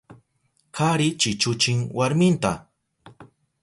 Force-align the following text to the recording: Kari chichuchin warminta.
Kari 0.77 1.07
chichuchin 1.19 1.79
warminta. 1.97 2.51